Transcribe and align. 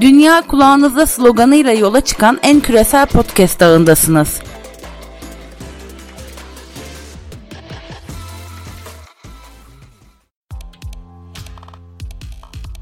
Dünya 0.00 0.42
kulağınızda 0.46 1.06
sloganıyla 1.06 1.72
yola 1.72 2.00
çıkan 2.00 2.38
en 2.42 2.60
küresel 2.60 3.06
podcast 3.06 3.62
ağındasınız. 3.62 4.42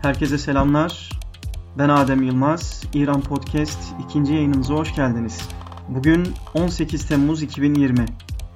Herkese 0.03 0.39
selamlar. 0.39 1.11
Ben 1.79 1.89
Adem 1.89 2.23
Yılmaz. 2.23 2.83
İran 2.95 3.21
Podcast 3.21 3.79
ikinci 4.05 4.35
yayınımıza 4.35 4.75
hoş 4.75 4.95
geldiniz. 4.95 5.39
Bugün 5.89 6.29
18 6.55 7.07
Temmuz 7.07 7.43
2020. 7.43 8.07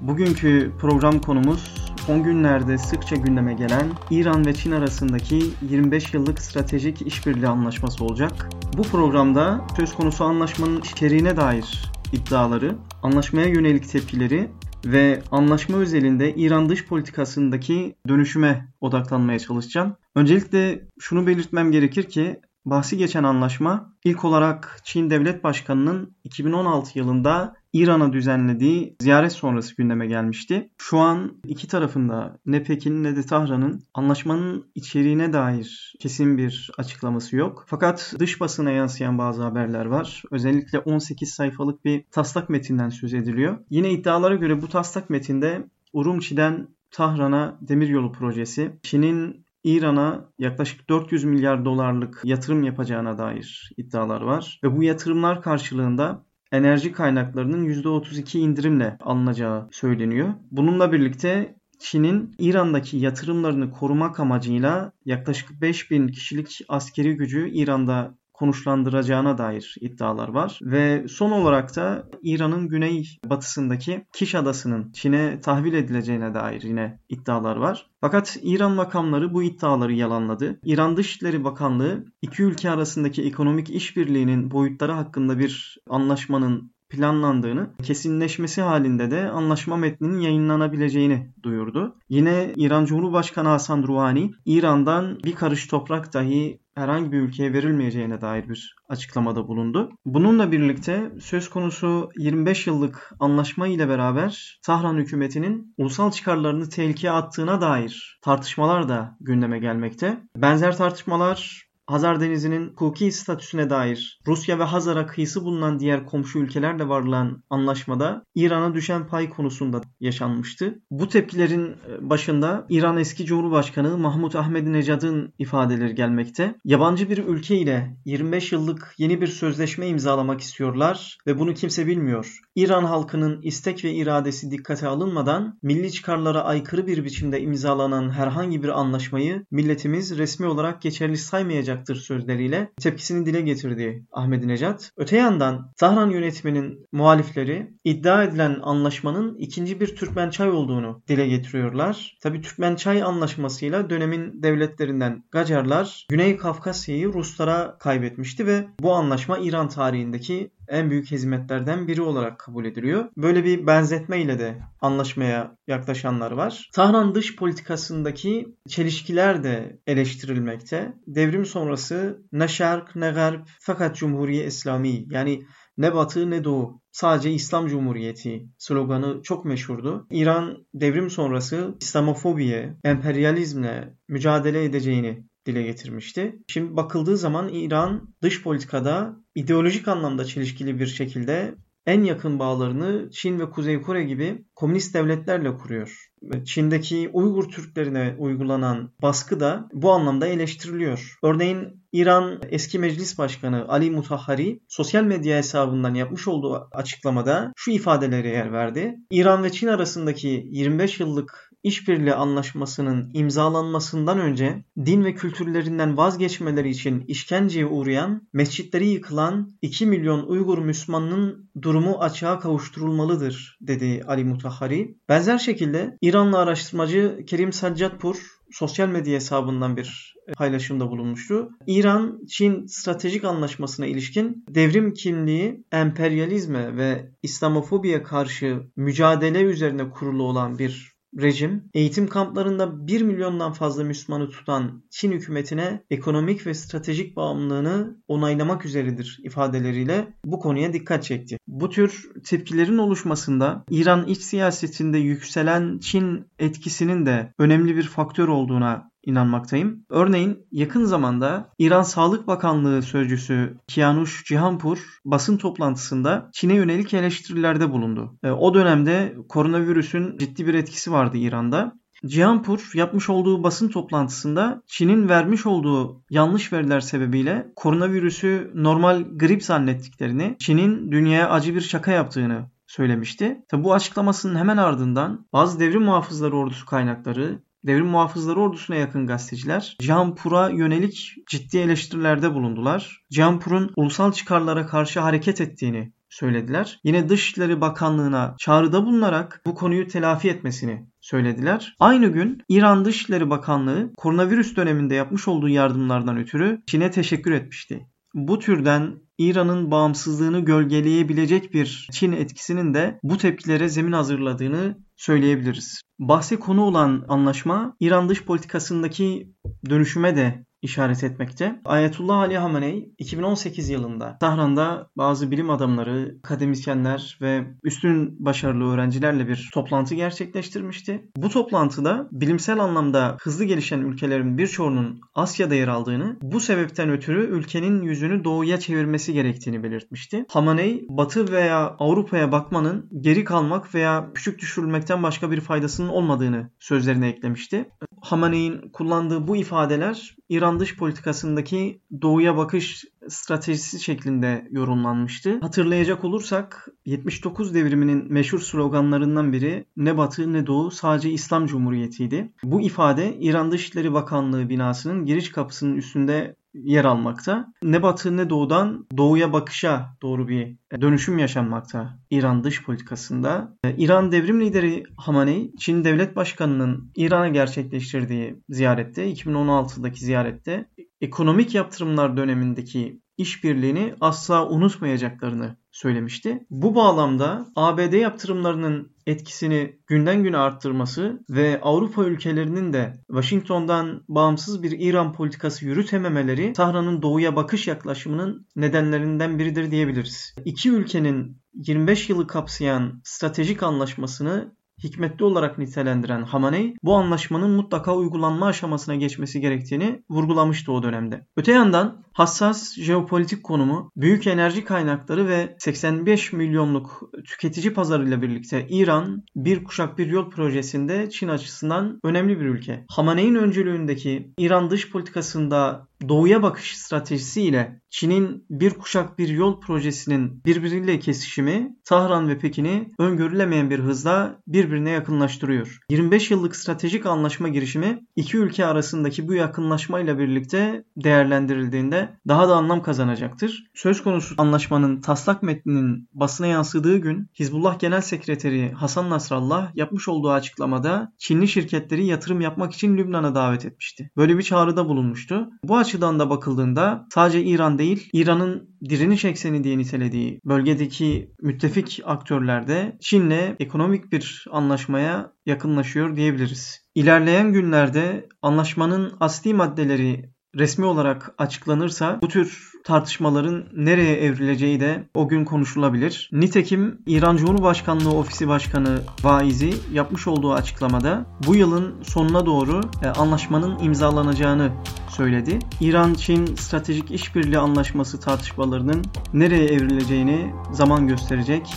Bugünkü 0.01 0.73
program 0.81 1.21
konumuz 1.21 1.83
son 2.07 2.23
günlerde 2.23 2.79
sıkça 2.79 3.17
gündeme 3.17 3.55
gelen 3.55 3.87
İran 4.11 4.47
ve 4.47 4.55
Çin 4.55 4.73
arasındaki 4.73 5.45
25 5.71 6.15
yıllık 6.15 6.41
stratejik 6.43 7.03
işbirliği 7.03 7.49
anlaşması 7.49 8.05
olacak. 8.05 8.49
Bu 8.77 8.83
programda 8.83 9.67
söz 9.77 9.95
konusu 9.95 10.25
anlaşmanın 10.25 10.81
içeriğine 10.81 11.37
dair 11.37 11.91
iddiaları, 12.13 12.77
anlaşmaya 13.03 13.47
yönelik 13.47 13.89
tepkileri 13.89 14.51
ve 14.85 15.23
anlaşma 15.31 15.77
özelinde 15.77 16.35
İran 16.35 16.69
dış 16.69 16.87
politikasındaki 16.87 17.97
dönüşüme 18.09 18.69
odaklanmaya 18.81 19.39
çalışacağım. 19.39 19.97
Öncelikle 20.15 20.89
şunu 21.01 21.27
belirtmem 21.27 21.73
gerekir 21.73 22.03
ki 22.03 22.41
bahsi 22.65 22.97
geçen 22.97 23.25
anlaşma 23.25 23.95
ilk 24.05 24.25
olarak 24.25 24.81
Çin 24.85 25.11
Devlet 25.11 25.45
Başkanı'nın 25.45 26.17
2016 26.25 26.99
yılında 26.99 27.55
İran'a 27.73 28.13
düzenlediği 28.13 28.97
ziyaret 29.01 29.33
sonrası 29.33 29.77
gündeme 29.77 30.07
gelmişti. 30.07 30.71
Şu 30.79 30.99
an 30.99 31.41
iki 31.47 31.69
tarafında 31.69 32.39
ne 32.47 32.63
Pekin 32.63 33.05
ne 33.05 33.17
de 33.17 33.23
Tahran'ın 33.23 33.83
anlaşmanın 33.95 34.71
içeriğine 34.75 35.33
dair 35.33 35.95
kesin 36.01 36.39
bir 36.39 36.71
açıklaması 36.79 37.37
yok. 37.37 37.65
Fakat 37.69 38.15
dış 38.19 38.41
basına 38.41 38.71
yansıyan 38.71 39.19
bazı 39.19 39.43
haberler 39.43 39.87
var. 39.87 40.23
Özellikle 40.31 40.79
18 40.79 41.31
sayfalık 41.31 41.85
bir 41.85 42.05
taslak 42.11 42.49
metinden 42.49 42.89
söz 42.89 43.15
ediliyor. 43.15 43.59
Yine 43.71 43.91
iddialara 43.91 44.35
göre 44.35 44.63
bu 44.63 44.69
taslak 44.69 45.11
metinde 45.11 45.67
Urumçi'den 45.93 46.69
Tahran'a 46.91 47.59
demiryolu 47.61 48.13
projesi, 48.13 48.73
Çin'in 48.83 49.47
İran'a 49.65 50.29
yaklaşık 50.39 50.89
400 50.89 51.25
milyar 51.25 51.65
dolarlık 51.65 52.21
yatırım 52.25 52.63
yapacağına 52.63 53.19
dair 53.19 53.71
iddialar 53.77 54.21
var. 54.21 54.61
Ve 54.65 54.77
bu 54.77 54.83
yatırımlar 54.83 55.43
karşılığında 55.43 56.25
enerji 56.53 56.93
kaynaklarının 56.93 57.65
%32 57.65 58.39
indirimle 58.39 58.97
alınacağı 59.01 59.69
söyleniyor. 59.73 60.35
Bununla 60.51 60.93
birlikte 60.93 61.57
Çin'in 61.79 62.35
İran'daki 62.39 62.97
yatırımlarını 62.97 63.71
korumak 63.71 64.21
amacıyla 64.21 64.93
yaklaşık 65.05 65.61
5000 65.61 66.09
kişilik 66.09 66.61
askeri 66.69 67.17
gücü 67.17 67.51
İran'da 67.51 68.15
konuşlandıracağına 68.35 69.39
dair 69.39 69.75
iddialar 69.81 70.29
var. 70.29 70.59
Ve 70.63 71.09
son 71.09 71.31
olarak 71.31 71.77
da 71.77 72.09
İran'ın 72.23 72.69
güney 72.69 73.19
batısındaki 73.25 74.07
Kiş 74.13 74.35
adasının 74.35 74.93
Çin'e 74.93 75.41
tahvil 75.41 75.73
edileceğine 75.73 76.35
dair 76.35 76.63
yine 76.63 76.99
iddialar 77.09 77.57
var. 77.57 77.87
Fakat 78.01 78.39
İran 78.43 78.73
makamları 78.73 79.35
bu 79.35 79.43
iddiaları 79.43 79.93
yalanladı. 79.93 80.61
İran 80.65 80.97
Dışişleri 80.97 81.45
Bakanlığı 81.45 82.05
iki 82.23 82.43
ülke 82.43 82.71
arasındaki 82.71 83.23
ekonomik 83.23 83.71
işbirliğinin 83.71 84.51
boyutları 84.51 84.93
hakkında 84.93 85.39
bir 85.39 85.79
anlaşmanın 85.89 86.73
planlandığını, 86.93 87.71
kesinleşmesi 87.83 88.63
halinde 88.63 89.11
de 89.11 89.29
anlaşma 89.29 89.77
metninin 89.77 90.21
yayınlanabileceğini 90.21 91.31
duyurdu. 91.43 91.97
Yine 92.09 92.53
İran 92.57 92.85
Cumhurbaşkanı 92.85 93.49
Hasan 93.49 93.83
Rouhani, 93.83 94.33
İran'dan 94.47 95.19
bir 95.25 95.35
karış 95.35 95.67
toprak 95.67 96.15
dahi 96.15 96.63
herhangi 96.75 97.13
bir 97.13 97.21
ülkeye 97.21 97.53
verilmeyeceğine 97.53 98.21
dair 98.21 98.49
bir 98.49 98.77
açıklamada 98.89 99.49
bulundu. 99.49 99.91
Bununla 100.05 100.53
birlikte 100.53 101.13
söz 101.21 101.51
konusu 101.51 102.11
25 102.19 102.67
yıllık 102.67 103.13
anlaşma 103.21 103.67
ile 103.67 103.89
beraber 103.89 104.61
Tahran 104.63 104.97
hükümetinin 104.97 105.75
ulusal 105.79 106.11
çıkarlarını 106.11 106.69
tehlikeye 106.69 107.13
attığına 107.13 107.61
dair 107.61 108.19
tartışmalar 108.23 108.89
da 108.89 109.17
gündeme 109.21 109.59
gelmekte. 109.59 110.21
Benzer 110.37 110.77
tartışmalar 110.77 111.63
Hazar 111.93 112.21
Denizi'nin 112.21 112.69
hukuki 112.69 113.13
statüsüne 113.13 113.71
dair 113.71 114.21
Rusya 114.27 114.59
ve 114.59 114.65
Hazar'a 114.65 115.07
kıyısı 115.07 115.45
bulunan 115.45 115.81
diğer 115.81 116.07
komşu 116.07 116.39
ülkelerle 116.39 116.89
varılan 116.89 117.43
anlaşmada 117.51 118.25
İran'a 118.35 118.75
düşen 118.75 119.07
pay 119.07 119.31
konusunda 119.31 119.81
yaşanmıştı. 120.01 120.83
Bu 120.91 121.09
tepkilerin 121.09 121.67
e, 121.69 122.11
başında 122.11 122.67
İran 122.69 122.97
eski 122.97 123.27
Cumhurbaşkanı 123.27 123.99
Mahmut 123.99 124.37
Ahmedinejad'ın 124.37 125.33
ifadeleri 125.39 125.95
gelmekte. 125.95 126.55
Yabancı 126.65 127.11
bir 127.11 127.19
ülke 127.19 127.57
ile 127.57 127.97
25 128.05 128.53
yıllık 128.53 128.95
yeni 128.99 129.21
bir 129.21 129.27
sözleşme 129.27 129.89
imzalamak 129.89 130.41
istiyorlar 130.41 131.19
ve 131.27 131.39
bunu 131.39 131.55
kimse 131.55 131.87
bilmiyor. 131.87 132.39
İran 132.57 132.85
halkının 132.85 133.43
istek 133.43 133.85
ve 133.85 133.93
iradesi 133.93 134.51
dikkate 134.51 134.87
alınmadan 134.87 135.59
milli 135.63 135.93
çıkarlara 135.93 136.45
aykırı 136.45 136.87
bir 136.87 137.05
biçimde 137.05 137.41
imzalanan 137.41 138.11
herhangi 138.11 138.63
bir 138.63 138.69
anlaşmayı 138.69 139.45
milletimiz 139.51 140.19
resmi 140.19 140.47
olarak 140.47 140.83
geçerli 140.83 141.17
saymayacak 141.17 141.73
olacaktır 141.73 141.97
sözleriyle 141.97 142.73
tepkisini 142.81 143.27
dile 143.27 143.41
getirdi 143.41 144.05
Ahmedinejad. 144.13 144.81
Öte 144.97 145.17
yandan 145.17 145.73
Tahran 145.77 146.11
yönetiminin 146.11 146.87
muhalifleri 146.93 147.73
iddia 147.85 148.25
edilen 148.25 148.59
anlaşmanın 148.63 149.37
ikinci 149.39 149.81
bir 149.81 149.97
Türkmen 149.97 150.31
çay 150.31 150.51
olduğunu 150.51 151.03
dile 151.09 151.29
getiriyorlar. 151.29 152.17
Tabi 152.23 152.41
Türkmen 152.41 152.77
çay 152.77 153.03
anlaşmasıyla 153.03 153.91
dönemin 153.91 154.43
devletlerinden 154.43 155.25
Gacarlar 155.31 156.07
Güney 156.11 156.37
Kafkasya'yı 156.37 157.13
Ruslara 157.13 157.77
kaybetmişti 157.79 158.47
ve 158.47 158.69
bu 158.81 158.93
anlaşma 158.93 159.39
İran 159.39 159.69
tarihindeki 159.69 160.51
en 160.73 160.91
büyük 160.91 161.11
hizmetlerden 161.11 161.89
biri 161.89 162.03
olarak 162.03 162.39
kabul 162.39 162.65
ediliyor. 162.65 163.05
Böyle 163.17 163.45
bir 163.45 163.67
benzetme 163.67 164.21
ile 164.21 164.39
de 164.39 164.59
anlaşmaya 164.81 165.57
yaklaşanlar 165.67 166.31
var. 166.33 166.71
Tahran 166.75 167.15
dış 167.15 167.37
politikasındaki 167.37 168.57
çelişkiler 168.69 169.45
de 169.45 169.81
eleştirilmekte. 169.87 170.95
Devrim 171.07 171.47
sonrası 171.47 172.23
ne 172.33 172.49
şark 172.49 172.97
ne 172.97 173.11
garp 173.11 173.49
fakat 173.61 173.97
Cumhuriye 173.97 174.47
İslami 174.47 175.05
yani 175.11 175.43
ne 175.79 175.95
batı 175.95 176.31
ne 176.31 176.45
doğu 176.45 176.81
sadece 176.93 177.31
İslam 177.31 177.67
Cumhuriyeti 177.67 178.47
sloganı 178.59 179.23
çok 179.23 179.45
meşhurdu. 179.45 180.07
İran 180.11 180.67
devrim 180.75 181.11
sonrası 181.11 181.75
İslamofobiye, 181.81 182.77
emperyalizmle 182.85 183.95
mücadele 184.09 184.65
edeceğini 184.65 185.25
dile 185.47 185.63
getirmişti. 185.63 186.39
Şimdi 186.49 186.77
bakıldığı 186.77 187.17
zaman 187.17 187.49
İran 187.49 188.15
dış 188.23 188.43
politikada 188.43 189.17
ideolojik 189.35 189.89
anlamda 189.89 190.25
çelişkili 190.25 190.81
bir 190.81 190.87
şekilde 190.87 191.55
en 191.87 192.03
yakın 192.03 192.39
bağlarını 192.39 193.11
Çin 193.11 193.39
ve 193.41 193.51
Kuzey 193.51 193.83
Kore 193.83 194.05
gibi 194.05 194.45
komünist 194.55 194.95
devletlerle 194.95 195.57
kuruyor. 195.57 196.09
Çin'deki 196.45 197.11
Uygur 197.13 197.49
Türklerine 197.49 198.17
uygulanan 198.19 198.93
baskı 199.03 199.41
da 199.41 199.69
bu 199.73 199.93
anlamda 199.93 200.27
eleştiriliyor. 200.27 201.19
Örneğin 201.23 201.83
İran 201.93 202.41
eski 202.51 202.79
meclis 202.79 203.19
başkanı 203.19 203.69
Ali 203.69 203.91
Mutahhari 203.91 204.61
sosyal 204.69 205.05
medya 205.05 205.39
hesabından 205.39 205.95
yapmış 205.95 206.29
olduğu 206.29 206.69
açıklamada 206.73 207.53
şu 207.57 207.71
ifadeleri 207.71 208.29
yer 208.29 208.53
verdi. 208.53 208.97
İran 209.11 209.45
ve 209.45 209.53
Çin 209.53 209.67
arasındaki 209.67 210.47
25 210.51 211.01
yıllık 211.01 211.52
işbirliği 211.63 212.15
anlaşmasının 212.15 213.11
imzalanmasından 213.15 214.19
önce 214.19 214.65
din 214.79 215.05
ve 215.05 215.15
kültürlerinden 215.15 215.97
vazgeçmeleri 215.97 216.71
için 216.71 217.05
işkenceye 217.09 217.67
uğrayan, 217.67 218.29
mescitleri 218.33 218.89
yıkılan 218.89 219.53
2 219.63 219.87
milyon 219.87 220.27
Uygur 220.27 220.59
Müslümanının 220.59 221.51
durumu 221.63 221.99
açığa 221.99 222.39
kavuşturulmalıdır 222.39 223.59
dedi 223.61 224.03
Ali 224.07 224.25
Mutahhari. 224.25 224.97
Benzer 225.09 225.39
şekilde 225.39 225.99
İranlı 226.01 226.39
araştırmacı 226.39 227.25
Kerim 227.27 227.53
Saccatpur 227.53 228.17
sosyal 228.53 228.89
medya 228.89 229.15
hesabından 229.15 229.77
bir 229.77 230.15
paylaşımda 230.37 230.91
bulunmuştu. 230.91 231.51
İran-Çin 231.67 232.67
stratejik 232.67 233.25
anlaşmasına 233.25 233.87
ilişkin 233.87 234.45
devrim 234.49 234.95
kimliği, 234.95 235.65
emperyalizme 235.73 236.77
ve 236.77 237.11
İslamofobiye 237.23 238.03
karşı 238.03 238.63
mücadele 238.77 239.43
üzerine 239.43 239.91
kurulu 239.91 240.23
olan 240.23 240.59
bir 240.59 240.92
rejim 241.21 241.65
eğitim 241.75 242.07
kamplarında 242.07 242.87
1 242.87 243.03
milyondan 243.03 243.53
fazla 243.53 243.85
Müslümanı 243.85 244.31
tutan 244.31 244.83
Çin 244.91 245.13
hükümetine 245.13 245.83
ekonomik 245.91 246.47
ve 246.47 246.55
stratejik 246.55 247.17
bağımlılığını 247.17 247.97
onaylamak 248.09 248.67
üzeredir 248.67 249.21
ifadeleriyle 249.23 250.09
bu 250.25 250.39
konuya 250.39 250.73
dikkat 250.73 251.05
çekti. 251.05 251.39
Bu 251.47 251.71
tür 251.71 252.11
tepkilerin 252.25 252.79
oluşmasında 252.79 253.65
İran 253.71 254.07
iç 254.07 254.21
siyasetinde 254.21 254.99
yükselen 254.99 255.79
Çin 255.79 256.27
etkisinin 256.39 257.07
de 257.07 257.33
önemli 257.39 257.77
bir 257.77 257.83
faktör 257.83 258.29
olduğuna 258.29 258.92
inanmaktayım. 259.07 259.85
Örneğin 259.89 260.47
yakın 260.53 260.85
zamanda 260.85 261.51
İran 261.59 261.83
Sağlık 261.83 262.27
Bakanlığı 262.27 262.83
sözcüsü 262.83 263.57
Kianush 263.67 264.25
Cihanpur 264.25 264.79
basın 265.05 265.37
toplantısında 265.37 266.31
Çin'e 266.33 266.55
yönelik 266.55 266.95
eleştirilerde 266.95 267.71
bulundu. 267.71 268.19
E, 268.23 268.31
o 268.31 268.55
dönemde 268.55 269.17
koronavirüsün 269.29 270.19
ciddi 270.19 270.47
bir 270.47 270.55
etkisi 270.55 270.93
vardı 270.93 271.17
İran'da 271.17 271.83
Cihanpur 272.07 272.71
yapmış 272.75 273.11
olduğu 273.11 273.43
basın 273.43 273.69
toplantısında 273.69 274.63
Çin'in 274.67 275.09
vermiş 275.09 275.47
olduğu 275.47 276.03
yanlış 276.11 276.53
veriler 276.53 276.81
sebebiyle 276.81 277.53
koronavirüsü 277.57 278.51
normal 278.55 279.05
grip 279.17 279.43
zannettiklerini, 279.45 280.37
Çin'in 280.39 280.93
dünyaya 280.93 281.31
acı 281.31 281.55
bir 281.55 281.61
şaka 281.61 281.93
yaptığını 281.93 282.51
söylemişti. 282.67 283.45
Tabi 283.49 283.65
bu 283.65 283.75
açıklamasının 283.75 284.39
hemen 284.39 284.57
ardından 284.57 285.27
bazı 285.33 285.61
devrim 285.61 285.83
muhafızları 285.83 286.37
ordusu 286.37 286.67
kaynakları, 286.67 287.43
devrim 287.65 287.87
muhafızları 287.87 288.41
ordusuna 288.41 288.77
yakın 288.77 289.07
gazeteciler 289.07 289.77
Cihanpur'a 289.81 290.49
yönelik 290.49 291.15
ciddi 291.29 291.59
eleştirilerde 291.59 292.35
bulundular. 292.35 293.03
Cihanpur'un 293.11 293.73
ulusal 293.77 294.13
çıkarlara 294.13 294.67
karşı 294.67 295.01
hareket 295.01 295.41
ettiğini 295.41 295.93
söylediler. 296.13 296.81
Yine 296.85 297.09
Dışişleri 297.09 297.61
Bakanlığı'na 297.61 298.35
çağrıda 298.39 298.87
bulunarak 298.87 299.43
bu 299.47 299.55
konuyu 299.55 299.89
telafi 299.89 300.29
etmesini 300.29 300.87
söylediler. 301.01 301.77
Aynı 301.81 302.07
gün 302.07 302.43
İran 302.49 302.85
Dışişleri 302.85 303.31
Bakanlığı 303.31 303.93
koronavirüs 303.97 304.57
döneminde 304.57 304.95
yapmış 304.95 305.29
olduğu 305.29 305.49
yardımlardan 305.49 306.17
ötürü 306.17 306.63
Çin'e 306.67 306.91
teşekkür 306.91 307.33
etmişti. 307.33 307.87
Bu 308.15 308.39
türden 308.39 308.99
İran'ın 309.19 309.71
bağımsızlığını 309.71 310.41
gölgeleyebilecek 310.41 311.55
bir 311.55 311.89
Çin 311.93 312.13
etkisinin 312.13 312.75
de 312.75 312.99
bu 313.03 313.19
tepkilere 313.19 313.69
zemin 313.69 313.93
hazırladığını 313.93 314.79
söyleyebiliriz. 314.97 315.83
Bahse 315.99 316.37
konu 316.37 316.63
olan 316.63 317.05
anlaşma 317.09 317.77
İran 317.81 318.09
dış 318.09 318.25
politikasındaki 318.25 319.33
dönüşüme 319.71 320.17
de 320.17 320.45
işaret 320.63 321.05
etmekte. 321.05 321.61
Ayetullah 321.65 322.19
Ali 322.19 322.39
Hamenei 322.39 322.93
2018 322.99 323.69
yılında 323.69 324.17
Tahran'da 324.21 324.91
bazı 324.97 325.31
bilim 325.31 325.51
adamları, 325.51 326.17
akademisyenler 326.25 327.19
ve 327.21 327.45
üstün 327.65 328.25
başarılı 328.25 328.73
öğrencilerle 328.73 329.29
bir 329.29 329.51
toplantı 329.55 329.95
gerçekleştirmişti. 329.95 331.11
Bu 331.17 331.29
toplantıda 331.29 332.09
bilimsel 332.13 332.61
anlamda 332.61 333.17
hızlı 333.21 333.45
gelişen 333.45 333.81
ülkelerin 333.81 334.39
birçoğunun 334.39 335.01
Asya'da 335.15 335.55
yer 335.55 335.69
aldığını, 335.69 336.17
bu 336.23 336.41
sebepten 336.41 336.91
ötürü 336.91 337.27
ülkenin 337.27 337.83
yüzünü 337.83 338.25
doğuya 338.25 338.61
çevirmesi 338.61 339.13
gerektiğini 339.13 339.63
belirtmişti. 339.63 340.25
Hamenei, 340.31 340.87
Batı 340.89 341.33
veya 341.33 341.77
Avrupa'ya 341.79 342.33
bakmanın 342.33 342.89
geri 343.01 343.25
kalmak 343.25 343.75
veya 343.75 344.11
küçük 344.15 344.39
düşürülmekten 344.39 345.03
başka 345.03 345.31
bir 345.31 345.41
faydasının 345.41 345.89
olmadığını 345.89 346.51
sözlerine 346.61 347.09
eklemişti. 347.09 347.71
Hamenei'nin 348.01 348.69
kullandığı 348.69 349.29
bu 349.29 349.37
ifadeler 349.37 350.17
İran 350.33 350.61
dış 350.61 350.77
politikasındaki 350.77 351.81
doğuya 352.03 352.37
bakış 352.37 352.85
stratejisi 353.09 353.81
şeklinde 353.81 354.49
yorumlanmıştı. 354.51 355.41
Hatırlayacak 355.41 356.05
olursak 356.05 356.69
79 356.87 357.55
devriminin 357.55 358.13
meşhur 358.13 358.41
sloganlarından 358.41 359.33
biri 359.33 359.65
ne 359.77 359.97
batı 359.97 360.33
ne 360.33 360.47
doğu 360.47 360.71
sadece 360.71 361.11
İslam 361.11 361.47
Cumhuriyeti'ydi. 361.47 362.33
Bu 362.45 362.61
ifade 362.61 363.17
İran 363.21 363.53
Dışişleri 363.53 363.93
Bakanlığı 363.93 364.49
binasının 364.49 365.07
giriş 365.07 365.33
kapısının 365.33 365.77
üstünde 365.77 366.37
yer 366.55 366.85
almakta. 366.85 367.53
Ne 367.63 367.83
batı 367.83 368.17
ne 368.17 368.31
doğudan 368.31 368.87
doğuya 368.97 369.33
bakışa 369.33 369.97
doğru 370.03 370.29
bir 370.29 370.57
dönüşüm 370.81 371.19
yaşanmakta 371.19 371.99
İran 372.11 372.45
dış 372.45 372.65
politikasında. 372.65 373.57
İran 373.77 374.13
devrim 374.13 374.41
lideri 374.41 374.85
Hamaney, 374.97 375.53
Çin 375.59 375.85
devlet 375.85 376.17
başkanının 376.17 376.91
İran'a 376.97 377.29
gerçekleştirdiği 377.29 378.37
ziyarette, 378.49 379.13
2016'daki 379.13 380.05
ziyarette 380.05 380.69
ekonomik 381.01 381.55
yaptırımlar 381.55 382.17
dönemindeki 382.17 383.01
işbirliğini 383.23 383.95
asla 384.01 384.49
unutmayacaklarını 384.49 385.57
söylemişti. 385.71 386.47
Bu 386.51 386.75
bağlamda 386.75 387.47
ABD 387.57 387.93
yaptırımlarının 387.93 388.93
etkisini 389.07 389.79
günden 389.87 390.23
güne 390.23 390.37
arttırması 390.37 391.21
ve 391.31 391.61
Avrupa 391.63 392.05
ülkelerinin 392.05 392.73
de 392.73 392.95
Washington'dan 393.07 394.05
bağımsız 394.09 394.63
bir 394.63 394.71
İran 394.79 395.13
politikası 395.13 395.67
yürütememeleri 395.67 396.53
Tahran'ın 396.53 397.03
doğuya 397.03 397.37
bakış 397.37 397.69
yaklaşımının 397.69 398.47
nedenlerinden 398.57 399.39
biridir 399.39 399.71
diyebiliriz. 399.71 400.35
İki 400.45 400.71
ülkenin 400.71 401.43
25 401.55 402.09
yılı 402.11 402.27
kapsayan 402.27 403.01
stratejik 403.05 403.63
anlaşmasını 403.63 404.55
hikmetli 404.85 405.25
olarak 405.25 405.59
nitelendiren 405.59 406.23
Hamaney 406.23 406.75
bu 406.83 406.95
anlaşmanın 406.95 407.51
mutlaka 407.51 407.97
uygulanma 407.97 408.47
aşamasına 408.47 408.95
geçmesi 408.95 409.41
gerektiğini 409.41 410.03
vurgulamıştı 410.11 410.73
o 410.73 410.83
dönemde. 410.83 411.27
Öte 411.37 411.53
yandan 411.53 412.05
hassas 412.13 412.75
jeopolitik 412.79 413.45
konumu, 413.45 413.91
büyük 413.97 414.27
enerji 414.27 414.65
kaynakları 414.65 415.29
ve 415.29 415.57
85 415.59 416.33
milyonluk 416.33 417.11
tüketici 417.25 417.75
pazarıyla 417.75 418.23
birlikte 418.23 418.67
İran 418.69 419.25
bir 419.37 419.65
kuşak 419.65 419.99
bir 419.99 420.07
yol 420.07 420.31
projesinde 420.31 421.11
Çin 421.11 421.29
açısından 421.29 422.01
önemli 422.05 422.41
bir 422.41 422.45
ülke. 422.45 422.85
Hamaney'in 422.89 423.35
öncülüğündeki 423.35 424.33
İran 424.39 424.71
dış 424.71 424.91
politikasında 424.91 425.89
doğuya 426.09 426.43
bakış 426.43 426.79
stratejisiyle 426.79 427.81
Çin'in 427.91 428.45
bir 428.51 428.71
kuşak 428.71 429.19
bir 429.19 429.29
yol 429.29 429.61
projesinin 429.61 430.45
birbiriyle 430.45 430.99
kesişimi 430.99 431.77
Tahran 431.85 432.29
ve 432.29 432.39
Pekin'i 432.39 432.89
öngörülemeyen 432.99 433.71
bir 433.71 433.79
hızla 433.79 434.39
birbirine 434.47 434.91
yakınlaştırıyor. 434.91 435.79
25 435.91 436.31
yıllık 436.31 436.57
stratejik 436.57 437.07
anlaşma 437.07 437.49
girişimi 437.49 438.01
iki 438.17 438.39
ülke 438.39 438.67
arasındaki 438.67 439.29
bu 439.29 439.35
yakınlaşmayla 439.35 440.19
birlikte 440.19 440.85
değerlendirildiğinde 440.97 442.19
daha 442.29 442.49
da 442.49 442.57
anlam 442.57 442.83
kazanacaktır. 442.83 443.65
Söz 443.75 444.03
konusu 444.03 444.35
anlaşmanın 444.39 445.01
taslak 445.01 445.43
metninin 445.43 446.09
basına 446.15 446.47
yansıdığı 446.47 446.99
gün 446.99 447.31
Hizbullah 447.39 447.79
Genel 447.79 448.01
Sekreteri 448.01 448.73
Hasan 448.73 449.11
Nasrallah 449.11 449.77
yapmış 449.77 450.09
olduğu 450.09 450.31
açıklamada 450.31 451.13
Çinli 451.19 451.49
şirketleri 451.49 452.07
yatırım 452.07 452.41
yapmak 452.41 452.73
için 452.73 452.97
Lübnan'a 452.97 453.35
davet 453.35 453.65
etmişti. 453.65 454.11
Böyle 454.17 454.39
bir 454.39 454.43
çağrıda 454.43 454.89
bulunmuştu. 454.89 455.51
Bu 455.65 455.77
açıdan 455.93 456.19
da 456.19 456.31
bakıldığında 456.31 457.07
sadece 457.15 457.43
İran 457.43 457.79
değil, 457.79 458.09
İran'ın 458.13 458.77
direniş 458.89 459.25
ekseni 459.25 459.65
diye 459.65 459.79
nitelediği 459.79 460.41
bölgedeki 460.45 461.31
müttefik 461.43 462.01
aktörler 462.05 462.69
de 462.69 462.97
Çin'le 463.01 463.57
ekonomik 463.61 464.13
bir 464.13 464.47
anlaşmaya 464.51 465.33
yakınlaşıyor 465.47 466.17
diyebiliriz. 466.17 466.81
İlerleyen 466.95 467.53
günlerde 467.53 468.29
anlaşmanın 468.43 469.13
asli 469.21 469.55
maddeleri 469.55 470.31
resmi 470.59 470.85
olarak 470.85 471.35
açıklanırsa 471.39 472.19
bu 472.23 472.29
tür 472.29 472.73
tartışmaların 472.85 473.65
nereye 473.77 474.17
evrileceği 474.17 474.81
de 474.81 475.09
o 475.15 475.29
gün 475.29 475.45
konuşulabilir. 475.45 476.31
Nitekim 476.33 476.99
İran 477.07 477.37
Cumhurbaşkanlığı 477.37 478.15
Ofisi 478.15 478.49
Başkanı 478.49 479.01
Vaizi 479.23 479.75
yapmış 479.93 480.27
olduğu 480.27 480.53
açıklamada 480.53 481.27
bu 481.47 481.57
yılın 481.57 482.03
sonuna 482.03 482.47
doğru 482.47 482.81
e, 483.03 483.07
anlaşmanın 483.07 483.79
imzalanacağını 483.79 484.73
söyledi. 485.09 485.59
İran-Çin 485.81 486.47
Stratejik 486.57 487.11
İşbirliği 487.11 487.59
Anlaşması 487.59 488.21
tartışmalarının 488.21 489.05
nereye 489.33 489.65
evrileceğini 489.65 490.55
zaman 490.73 491.09
gösterecek. 491.09 491.75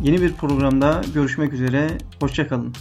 Yeni 0.00 0.22
bir 0.22 0.32
programda 0.32 1.02
görüşmek 1.14 1.52
üzere. 1.52 1.98
Hoşçakalın. 2.20 2.74